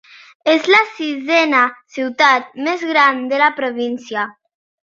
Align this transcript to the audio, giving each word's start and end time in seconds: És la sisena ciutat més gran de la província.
És 0.53 0.69
la 0.75 0.79
sisena 0.93 1.59
ciutat 1.97 2.49
més 2.69 2.89
gran 2.93 3.23
de 3.35 3.43
la 3.47 3.55
província. 3.63 4.29